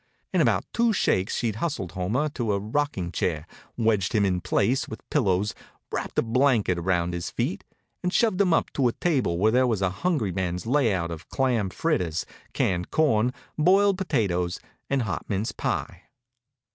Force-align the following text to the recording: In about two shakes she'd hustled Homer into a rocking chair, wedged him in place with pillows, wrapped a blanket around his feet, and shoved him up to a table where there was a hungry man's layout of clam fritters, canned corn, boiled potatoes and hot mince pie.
In 0.33 0.41
about 0.41 0.65
two 0.73 0.93
shakes 0.93 1.35
she'd 1.35 1.57
hustled 1.57 1.91
Homer 1.91 2.25
into 2.25 2.53
a 2.53 2.59
rocking 2.59 3.11
chair, 3.11 3.45
wedged 3.77 4.13
him 4.13 4.25
in 4.25 4.41
place 4.41 4.87
with 4.89 5.07
pillows, 5.11 5.53
wrapped 5.91 6.17
a 6.17 6.23
blanket 6.23 6.79
around 6.79 7.13
his 7.13 7.29
feet, 7.29 7.63
and 8.01 8.11
shoved 8.11 8.41
him 8.41 8.51
up 8.51 8.71
to 8.73 8.87
a 8.87 8.93
table 8.93 9.37
where 9.37 9.51
there 9.51 9.67
was 9.67 9.83
a 9.83 9.91
hungry 10.01 10.31
man's 10.31 10.65
layout 10.65 11.11
of 11.11 11.29
clam 11.29 11.69
fritters, 11.69 12.25
canned 12.51 12.89
corn, 12.89 13.31
boiled 13.59 13.95
potatoes 13.99 14.59
and 14.89 15.03
hot 15.03 15.23
mince 15.29 15.51
pie. 15.51 16.01